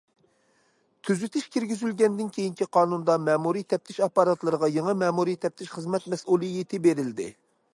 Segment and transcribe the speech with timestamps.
[1.09, 7.33] تۈزىتىش كىرگۈزۈلگەندىن كېيىنكى قانۇندا مەمۇرىي تەپتىش ئاپپاراتلىرىغا يېڭى مەمۇرىي تەپتىش خىزمەت مەسئۇلىيىتى بېرىلدى.